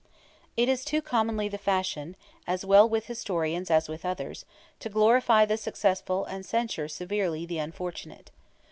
It 0.57 0.67
is 0.67 0.83
too 0.83 0.99
commonly 0.99 1.47
the 1.47 1.59
fashion, 1.59 2.15
as 2.47 2.65
well 2.65 2.89
with 2.89 3.05
historians 3.05 3.69
as 3.69 3.87
with 3.87 4.03
others, 4.03 4.45
to 4.79 4.89
glorify 4.89 5.45
the 5.45 5.57
successful 5.57 6.25
and 6.25 6.43
censure 6.43 6.87
severely 6.87 7.45
the 7.45 7.59
unfortunate. 7.59 8.31